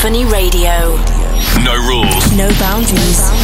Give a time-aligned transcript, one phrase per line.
[0.00, 0.96] Sinphony Radio.
[1.62, 2.32] No rules.
[2.34, 3.39] No boundaries.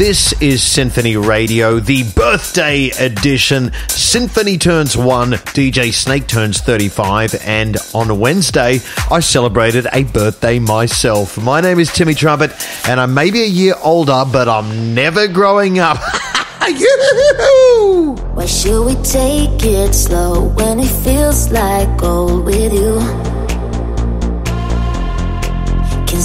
[0.00, 3.70] This is Sinphony Radio, the birthday edition.
[3.88, 11.36] Sinphony turns one, DJ Snake turns 35, and on Wednesday, I celebrated a birthday myself.
[11.36, 12.50] My name is Timmy Trumpet,
[12.88, 15.98] and I'm maybe a year older, but I'm never growing up.
[18.34, 23.29] Why should we take it slow when it feels like gold with you?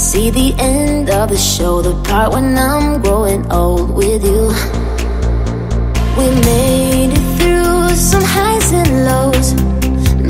[0.05, 4.43] See the end of the show, the part when I'm growing old with you.
[6.17, 9.47] We made it through some highs and lows.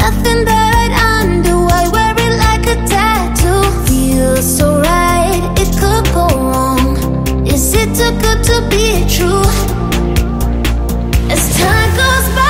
[0.03, 1.45] Nothing that I'd.
[1.79, 3.63] I wear it like a tattoo.
[3.85, 6.95] Feels so right, it could go wrong.
[7.45, 9.45] Is it too good to be true?
[11.33, 12.44] As time goes by,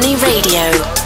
[0.00, 0.97] Sinphony Radio.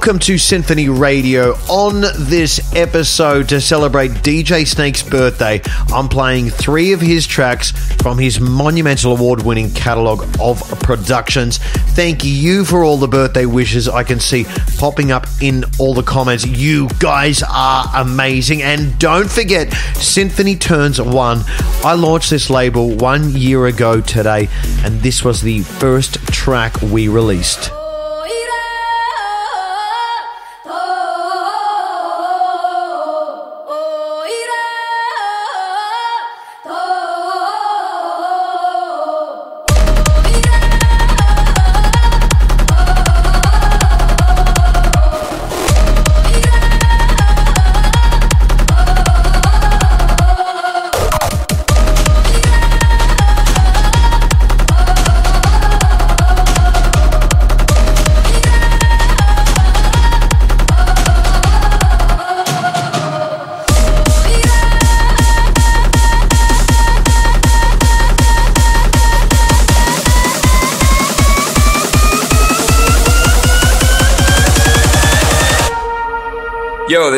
[0.00, 1.52] Welcome to Sinphony Radio.
[1.68, 5.60] On this episode, to celebrate DJ Snake's birthday,
[5.92, 11.58] I'm playing three of his tracks from his monumental award winning catalogue of productions.
[11.58, 14.46] Thank you for all the birthday wishes I can see
[14.78, 16.46] popping up in all the comments.
[16.46, 18.62] You guys are amazing.
[18.62, 21.42] And don't forget, Sinphony Turns One.
[21.84, 24.48] I launched this label one year ago today,
[24.82, 27.70] and this was the first track we released.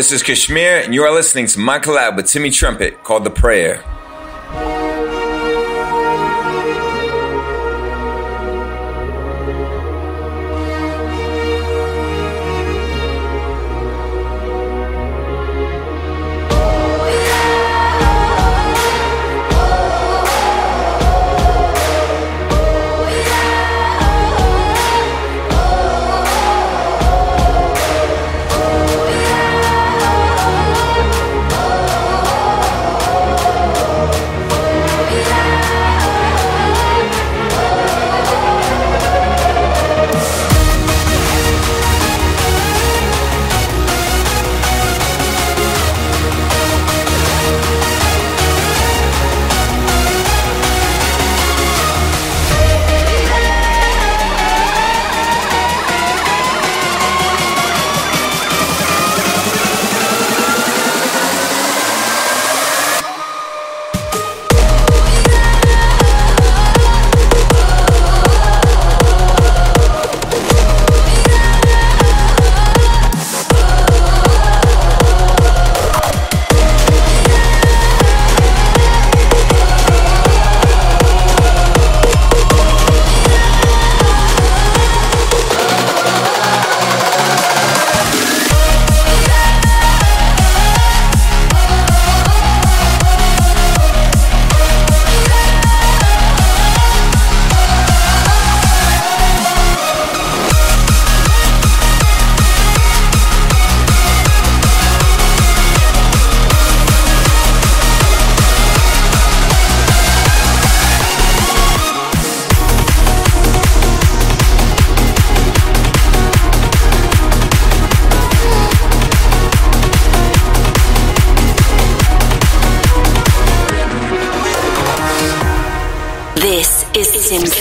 [0.03, 3.31] This is KSHMR, and you are listening to my collab with Timmy Trumpet called The
[3.31, 3.92] Prayer.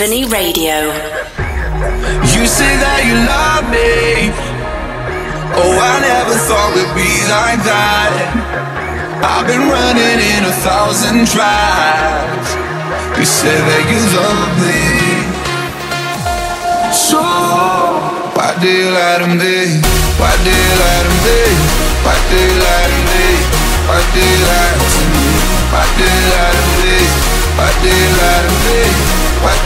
[0.02, 0.81] Sinphony Radio.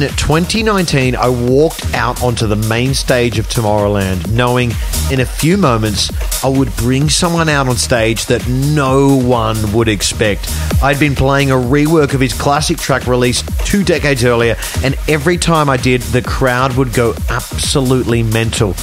[0.00, 4.70] In 2019, I walked out onto the main stage of Tomorrowland knowing
[5.10, 6.12] in a few moments
[6.44, 10.48] I would bring someone out on stage that no one would expect.
[10.84, 15.36] I'd been playing a rework of his classic track released two decades earlier, and every
[15.36, 18.74] time I did, the crowd would go absolutely mental.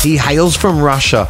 [0.00, 1.28] He hails from Russia,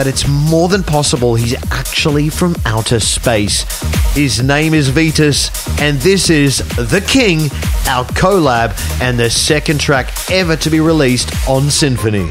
[0.00, 3.66] but it's more than possible he's actually from outer space.
[4.14, 7.50] His name is Vitas, and this is The King,
[7.86, 12.30] our collab, and the second track ever to be released on Sinphony.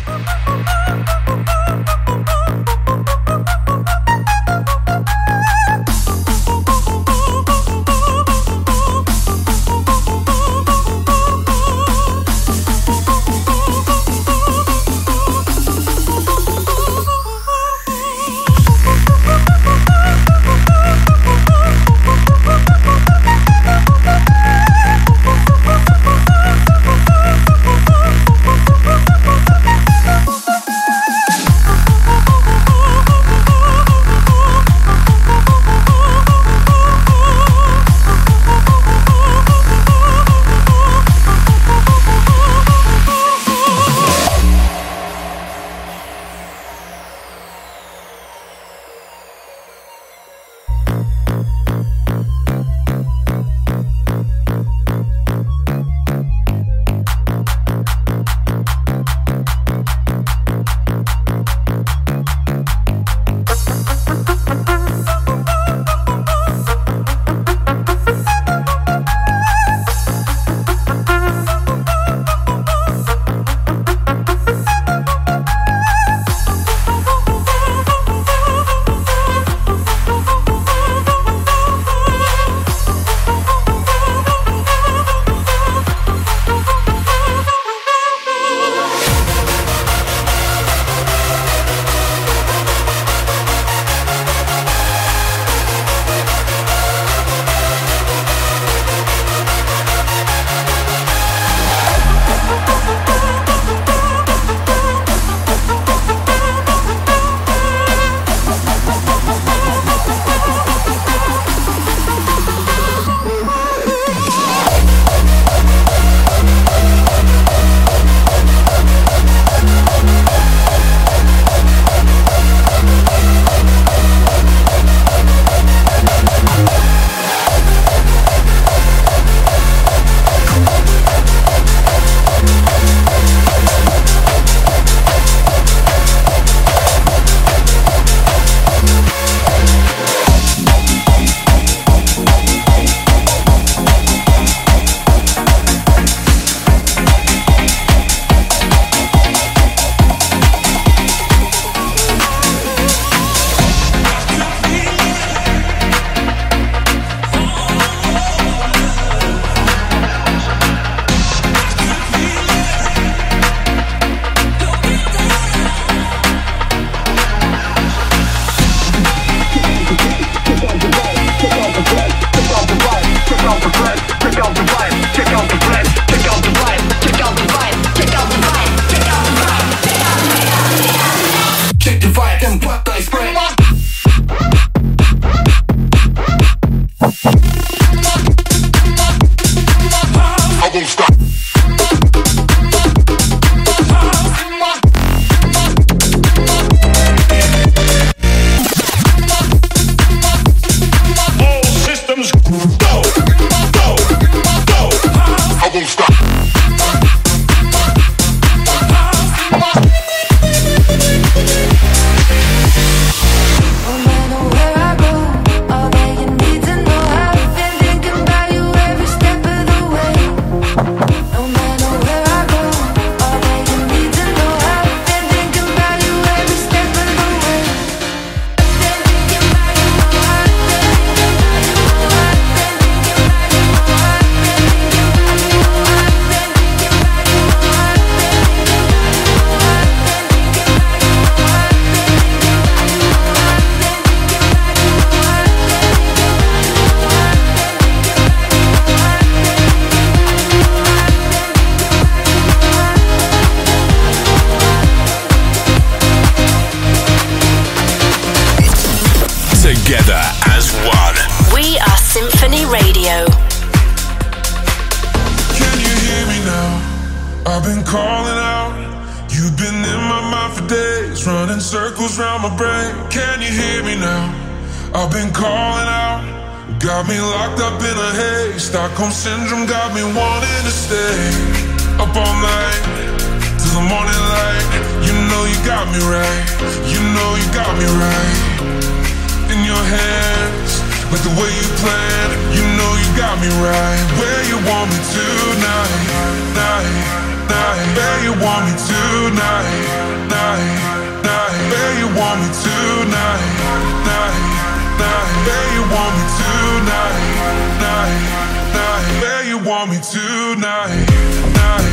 [310.55, 311.05] Tonight,
[311.53, 311.85] night,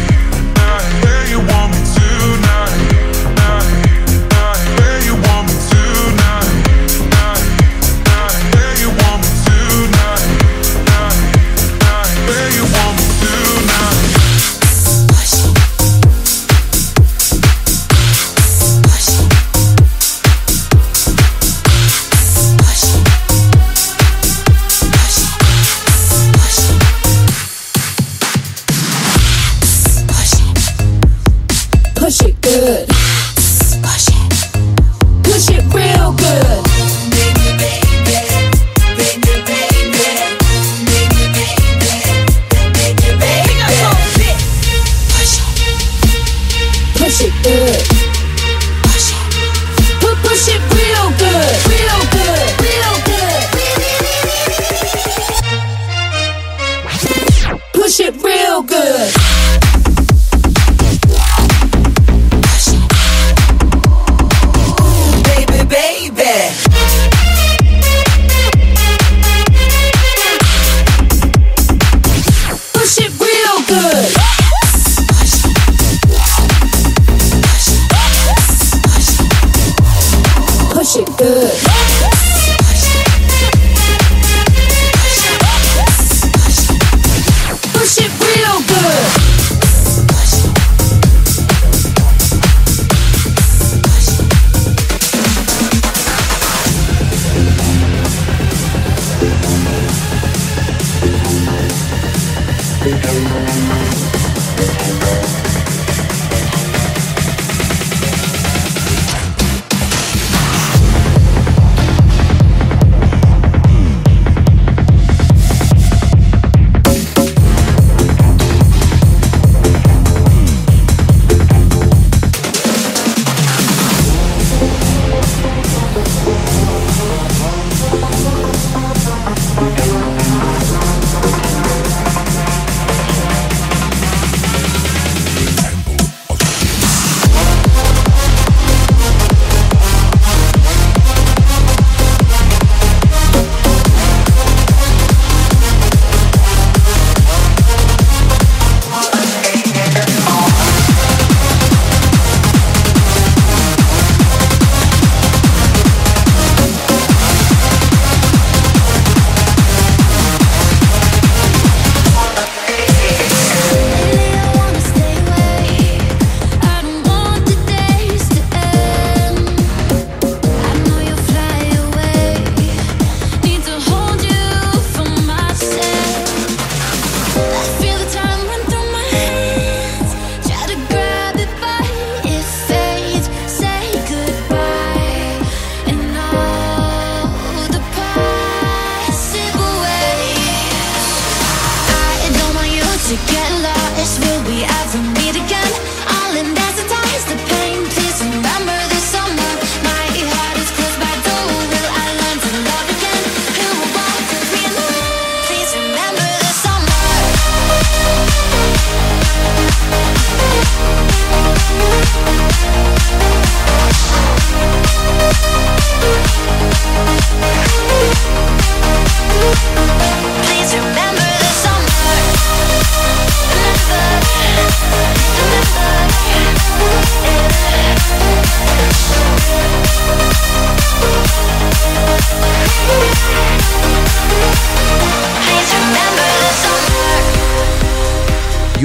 [0.57, 1.29] night.
[1.29, 2.86] You want me tonight,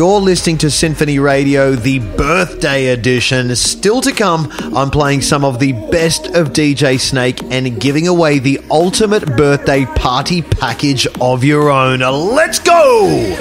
[0.01, 3.55] You're listening to Sinphony Radio, the birthday edition.
[3.55, 8.39] Still to come, I'm playing some of the best of DJ Snake and giving away
[8.39, 11.99] the ultimate birthday party package of your own.
[11.99, 13.37] Let's go!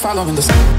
[0.00, 0.77] Following the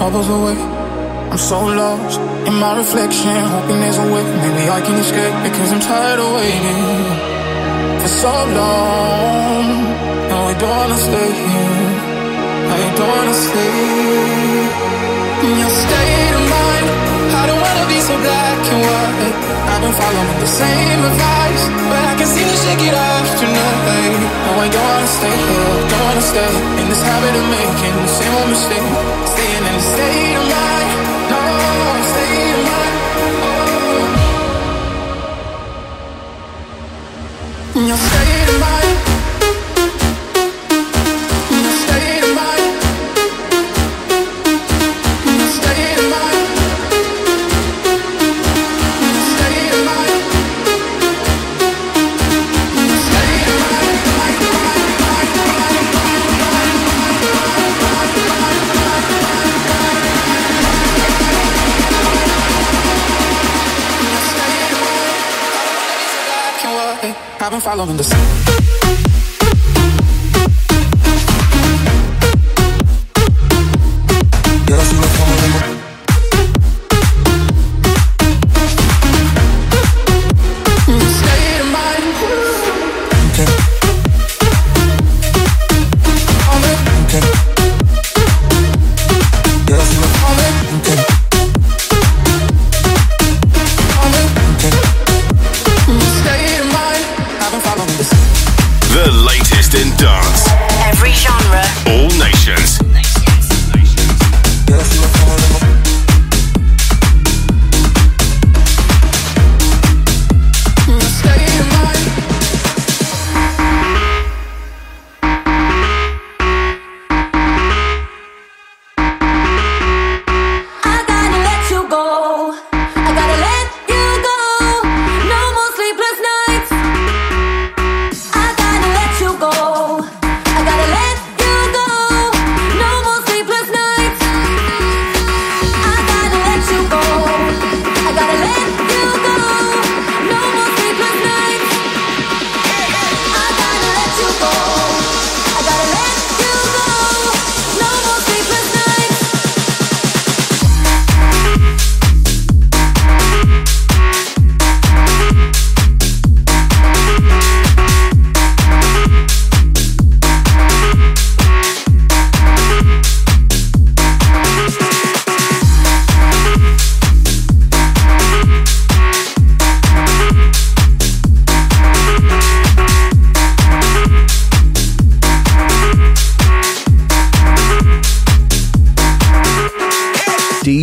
[0.00, 0.56] troubles away.
[1.30, 4.24] I'm so lost in my reflection, hoping there's a way.
[4.44, 6.80] Maybe I can escape because I'm tired of waiting
[8.00, 9.64] for so long.
[10.30, 11.92] No, I don't wanna stay here.
[12.76, 13.76] I don't wanna stay.
[15.44, 15.72] In your
[18.00, 19.34] so black and white.
[19.70, 24.14] I've been following the same advice, but I can seem to shake it off tonight.
[24.44, 25.72] No, I don't wanna stay here.
[25.90, 28.88] Don't wanna stay in this habit of making the same old mistake.
[29.36, 29.50] Stay
[30.36, 31.19] of mind,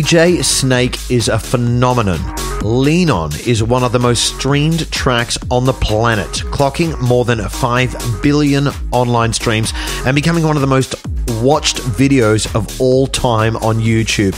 [0.08, 2.18] DJ Snake is a phenomenon.
[2.62, 7.46] Lean On is one of the most streamed tracks on the planet, clocking more than
[7.46, 9.74] 5 billion online streams
[10.06, 10.94] and becoming one of the most
[11.42, 14.32] watched videos of all time on YouTube.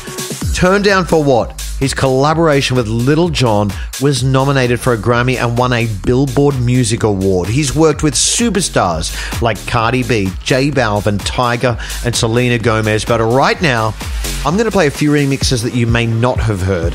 [0.57, 1.60] Turn down for what?
[1.81, 3.71] His collaboration with Lil Jon
[4.03, 7.49] was nominated for a Grammy and won a Billboard Music Award.
[7.49, 13.07] He's worked with superstars like Cardi B, J Balvin, Tyga, and Selena Gomez.
[13.07, 13.95] But right now,
[14.45, 16.93] I'm going to play a few remixes that you may not have heard.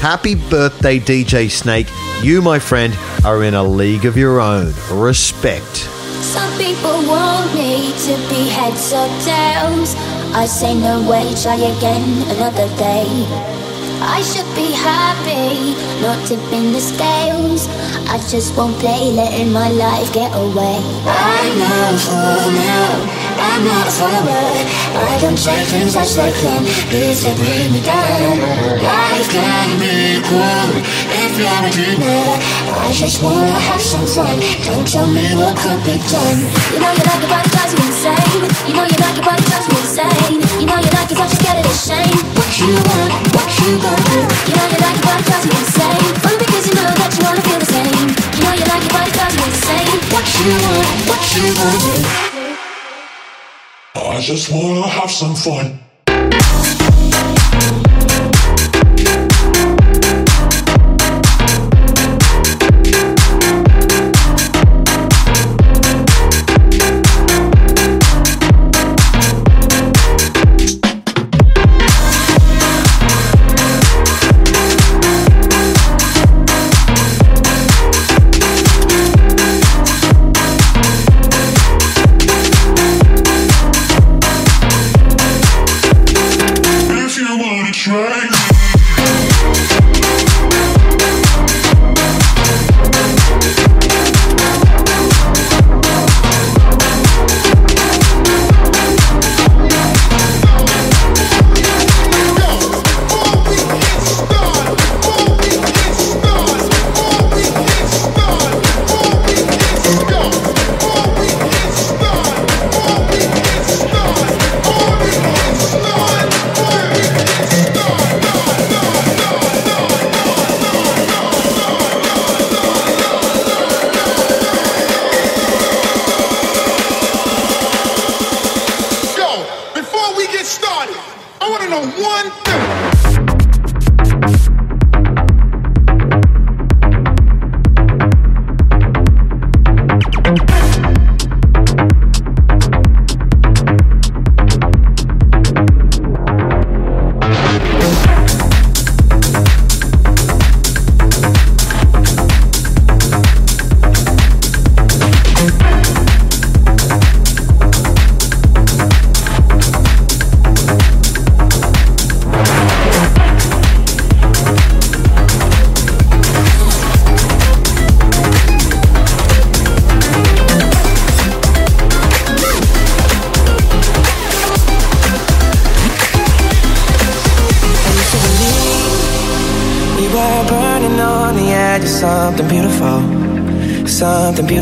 [0.00, 1.88] Happy birthday, DJ Snake.
[2.22, 2.94] You, my friend,
[3.24, 4.74] are in a league of your own.
[4.90, 5.76] Respect.
[6.20, 9.94] Some people want me to be heads or tails.
[10.34, 13.65] I say no way, try again another day.
[14.00, 17.68] I should be happy, not tipping the scales.
[18.08, 20.80] I just won't play, letting my life get away.
[21.06, 23.26] I'm not for now.
[23.36, 24.64] I'm not forward.
[24.96, 28.38] I don't say things as they come if they bring me down.
[28.80, 30.68] Life can be cool
[31.12, 32.36] if you're a dreamer.
[32.80, 34.40] I just wanna have some fun.
[34.64, 36.40] Don't tell me what could be done.
[36.72, 38.44] You know you like but it drives you insane.
[38.68, 40.40] You know you like but it drives you insane.
[40.60, 42.16] You know you like it, but you scared of the shame.
[42.36, 43.35] What you want,
[54.16, 55.78] I just wanna have some fun.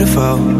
[0.05, 0.54] beautiful.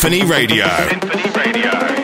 [0.00, 0.66] Is Sinphony Radio.
[0.88, 1.99] Sinphony Radio.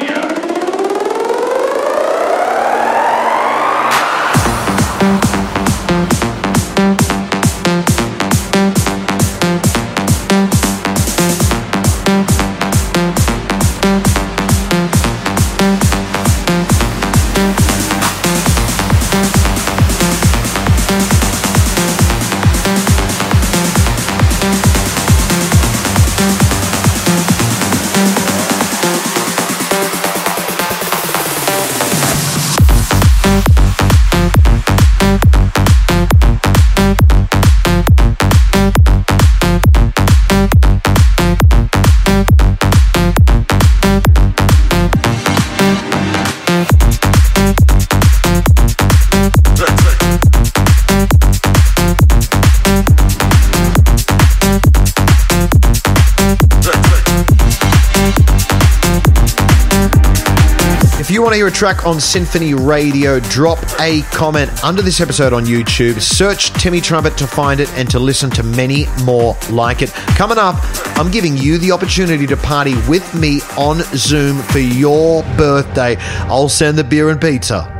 [61.36, 66.00] To hear a track on Sinphony Radio, drop a comment under this episode on YouTube.
[66.00, 69.90] Search Timmy Trumpet to find it and to listen to many more like it.
[70.16, 70.56] Coming up,
[70.96, 75.96] I'm giving you the opportunity to party with me on Zoom for your birthday.
[76.20, 77.70] I'll send the beer and pizza.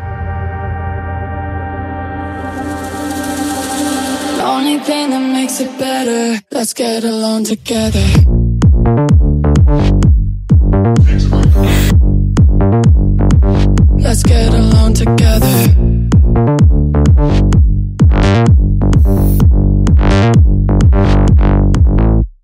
[4.45, 8.26] Only thing that makes it better, let's get along together.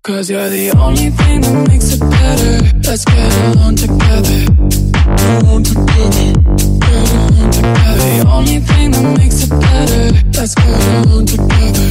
[0.03, 2.61] Cause you're the only thing that makes it better.
[2.87, 4.45] Let's get along together.
[7.99, 10.11] The only thing that makes it better.
[10.33, 11.82] Let's get along together.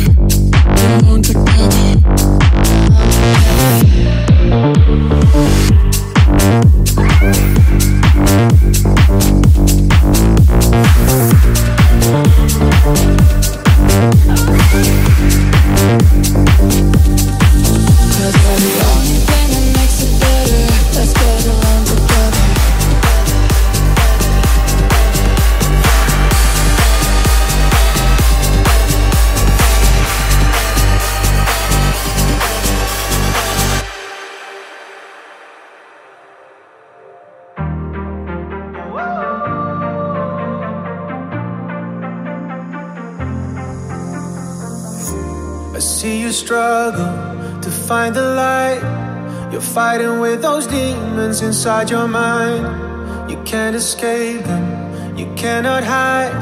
[51.42, 53.30] Inside your mind.
[53.30, 56.34] You can't escape them, you cannot hide.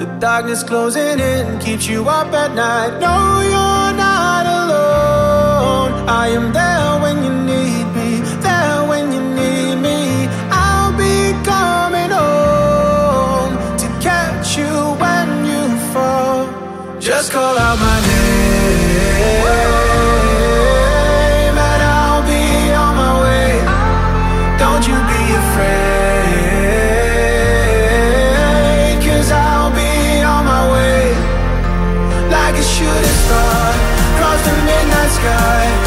[0.00, 2.92] The darkness closing in keeps you up at night.
[3.06, 3.16] No,
[3.52, 6.08] you're not alone.
[6.08, 8.10] I am there when you need me,
[8.40, 10.26] there when you need me.
[10.50, 11.16] I'll be
[11.52, 15.62] coming home to catch you when you
[15.92, 16.40] fall.
[16.98, 19.69] Just call out my name
[33.30, 33.70] star
[34.14, 35.79] across the midnight sky.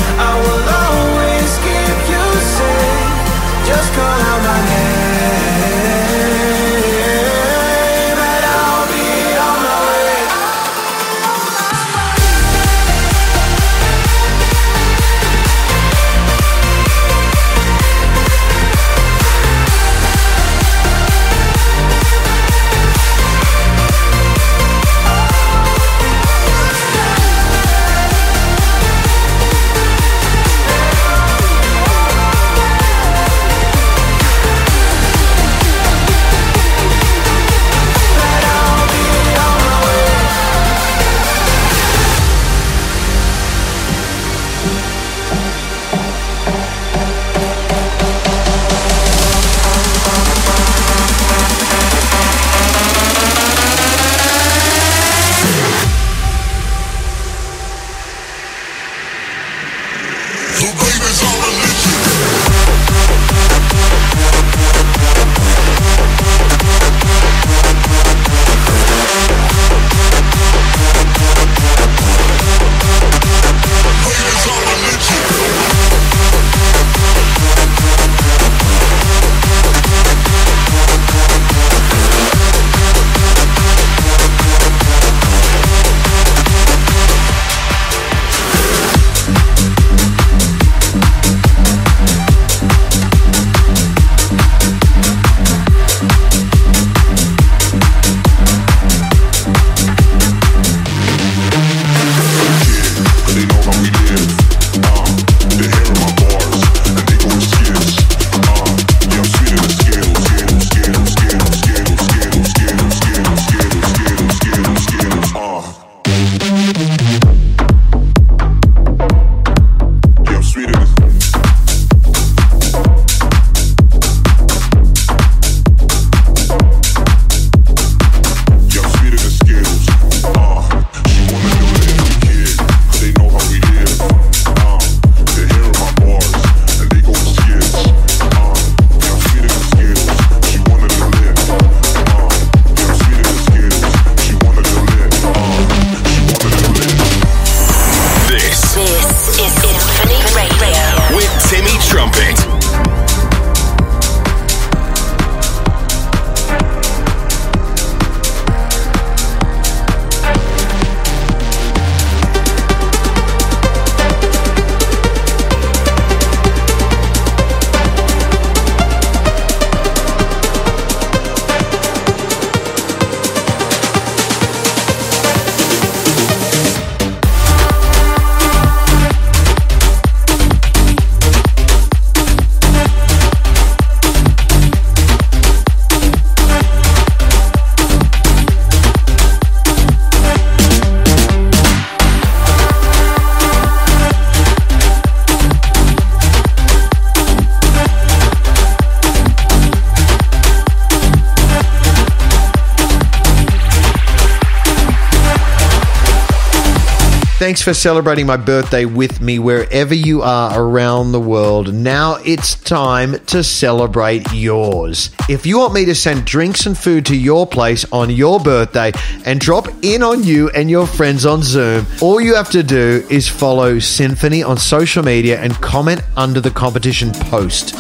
[207.54, 211.72] Thanks for celebrating my birthday with me wherever you are around the world.
[211.72, 215.12] Now it's time to celebrate yours.
[215.30, 218.92] If you want me to send drinks and food to your place on your birthday
[219.24, 223.06] and drop in on you and your friends on Zoom, all you have to do
[223.12, 227.76] is follow Sinphony on social media and comment under the competition post.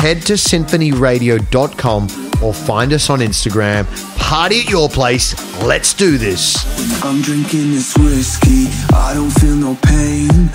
[0.00, 2.08] Head to sinphonyradio.com
[2.42, 3.86] or find us on Instagram.
[4.18, 5.34] Party at your place.
[5.62, 6.64] Let's do this.
[7.04, 10.50] I'm drinking this whiskey, I don't feel no pain.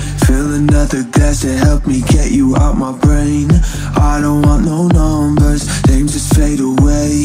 [0.55, 3.49] Another glass to help me get you out my brain.
[3.95, 7.23] I don't want no numbers, names just fade away.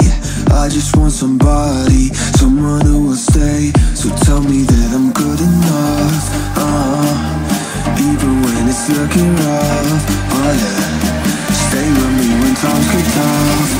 [0.51, 3.71] I just want somebody, someone who will stay.
[3.95, 6.27] So tell me that I'm good enough.
[6.59, 10.03] Uh, even when it's looking rough.
[10.35, 11.11] Oh yeah.
[11.71, 13.80] Stay with me when times get tough.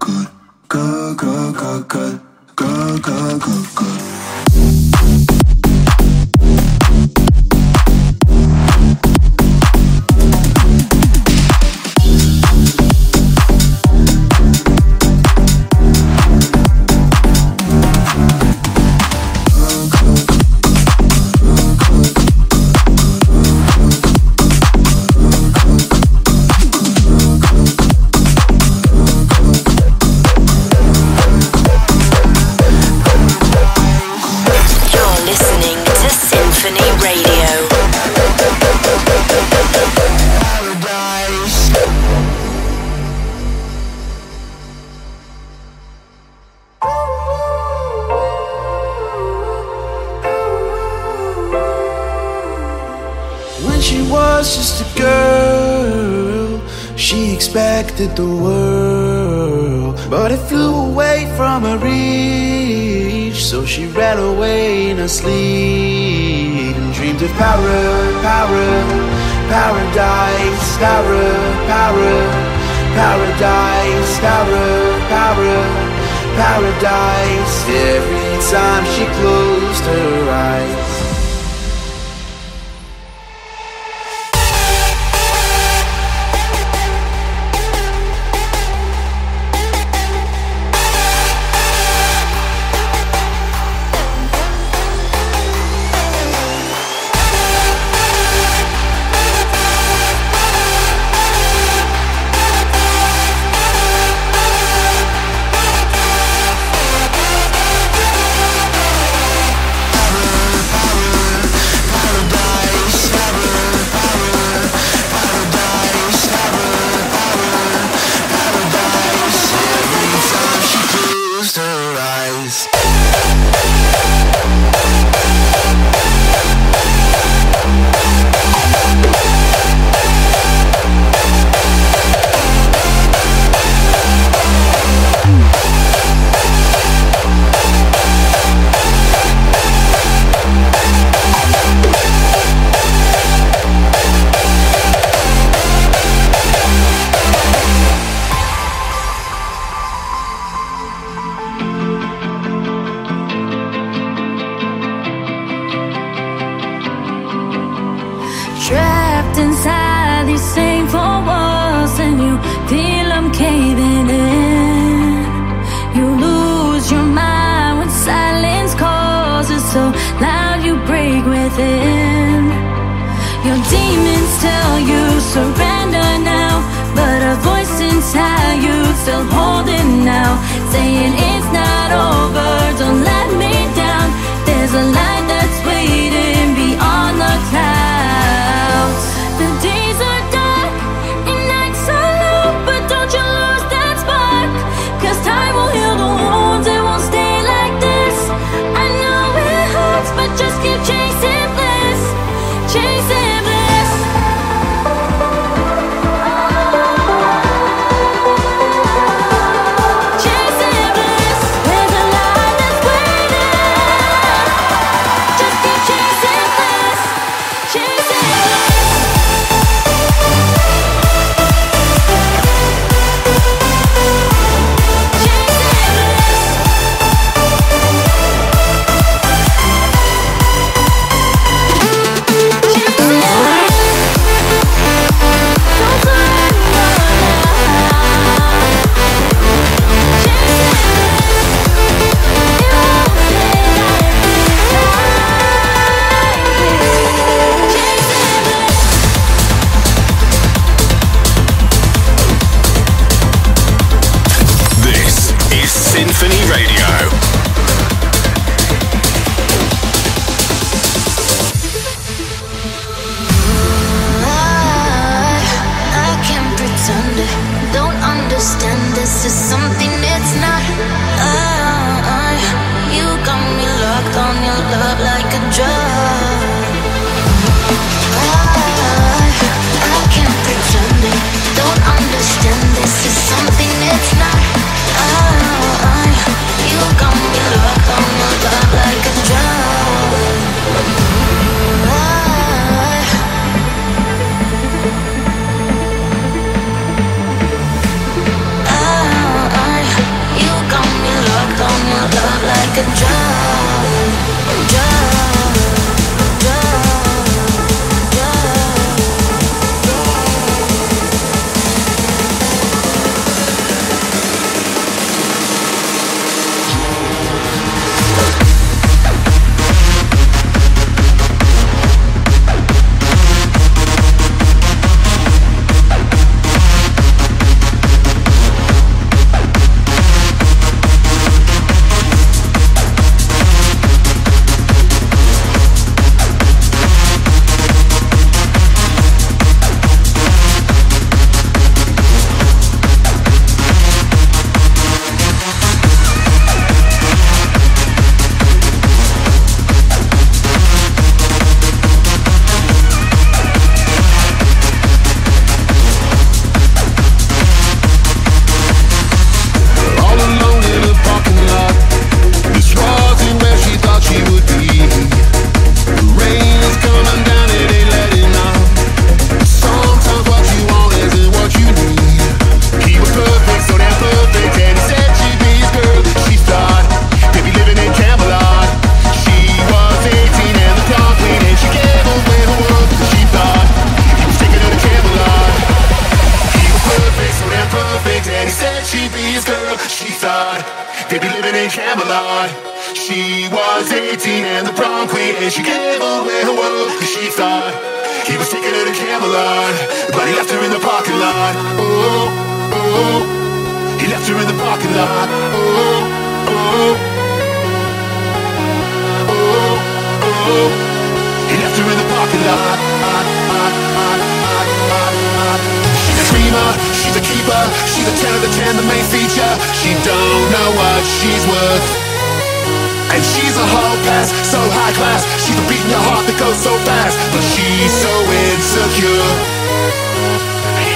[424.43, 425.25] so high class.
[425.43, 428.13] She's the beat in your heart that goes so fast, but she's so
[428.49, 429.31] insecure.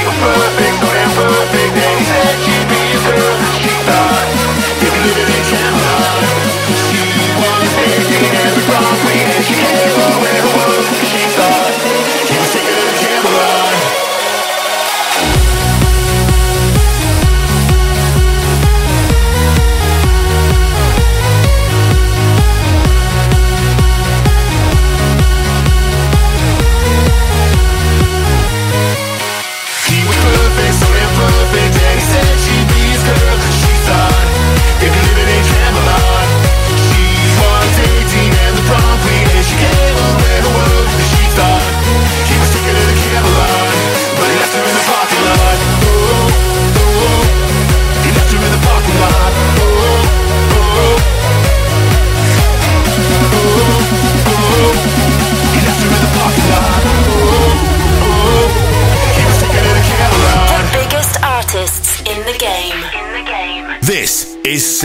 [0.01, 0.74] You're perfect.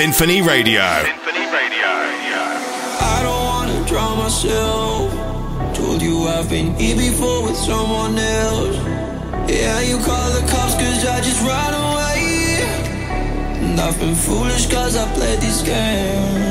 [0.01, 0.80] Sinphony Radio.
[1.05, 1.90] Sinphony Radio.
[3.12, 5.12] I don't wanna myself.
[5.76, 8.76] Told you I've been here before with someone else.
[9.46, 12.62] Yeah, you call the cops cause I just ran away.
[13.61, 16.49] And I've been foolish cause I played this game.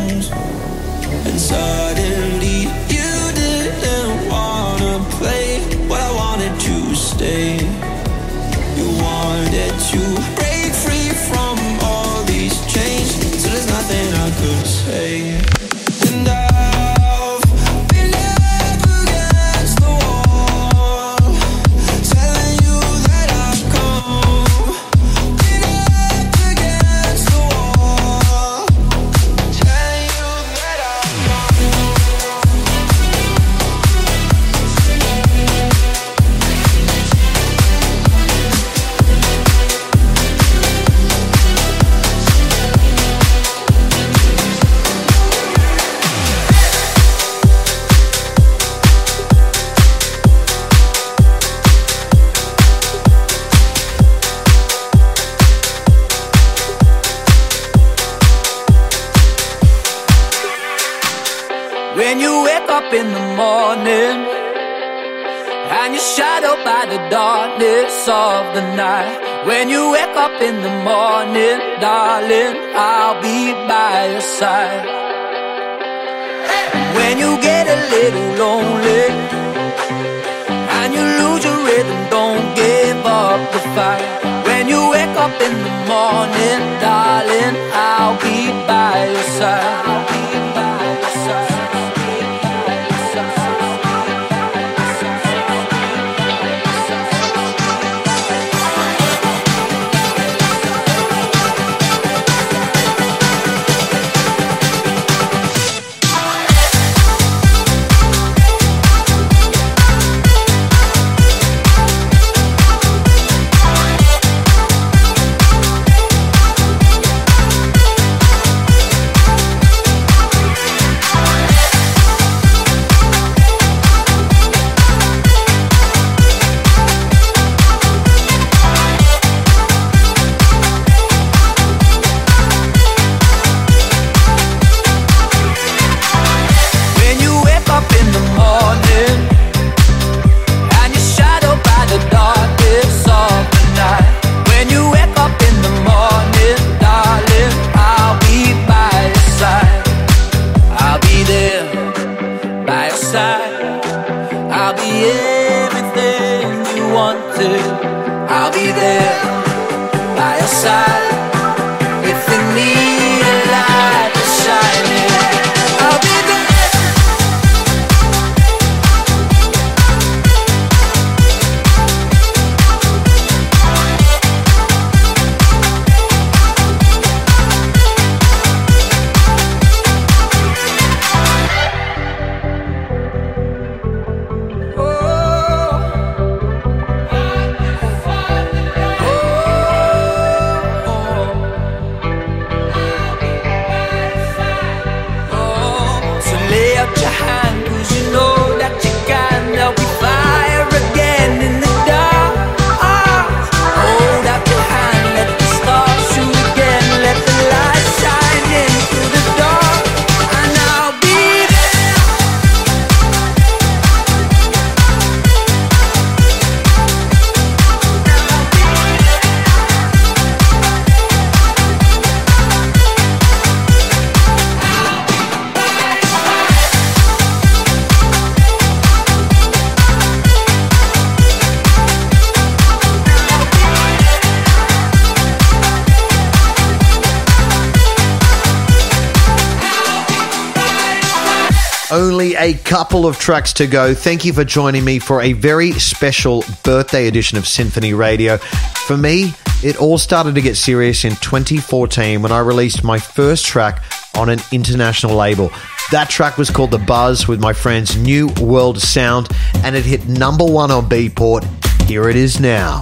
[242.99, 243.93] Couple of tracks to go.
[243.93, 248.35] Thank you for joining me for a very special birthday edition of Sinphony Radio.
[248.35, 249.33] For me,
[249.63, 253.81] it all started to get serious in 2014 when I released my first track
[254.17, 255.49] on an international label.
[255.93, 259.29] That track was called The Buzz with my friends New World Sound,
[259.63, 261.45] and it hit number one on Beatport.
[261.83, 262.81] Here it is now.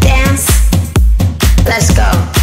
[0.00, 0.46] Dance.
[1.66, 2.41] Let's go.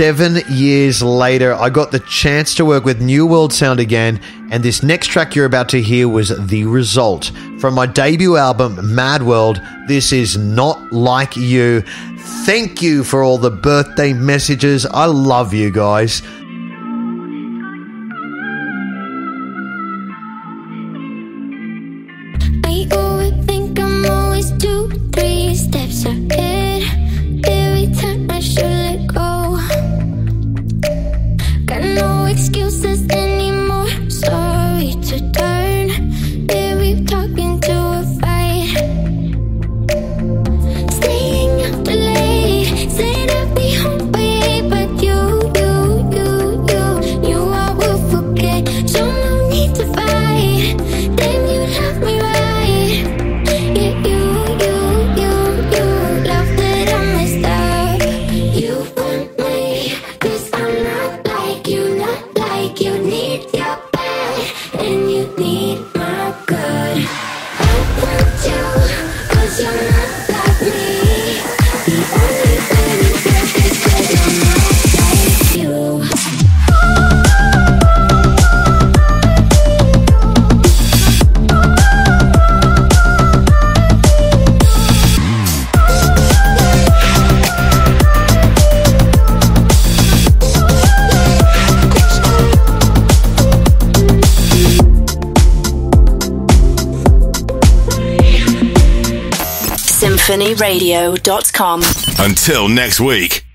[0.00, 4.18] Seven years later, I got the chance to work with New World Sound again,
[4.50, 7.30] and this next track you're about to hear was The Result.
[7.58, 11.82] From my debut album, Mad World, this is Not Like You.
[12.46, 14.86] Thank you for all the birthday messages.
[14.86, 16.22] I love you guys.
[100.60, 101.82] sinphonyradio.com.
[102.18, 103.49] Until next week.